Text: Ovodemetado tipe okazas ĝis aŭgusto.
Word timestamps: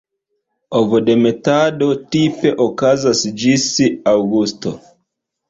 Ovodemetado 0.77 1.89
tipe 2.15 2.55
okazas 2.67 3.23
ĝis 3.45 3.69
aŭgusto. 4.15 4.75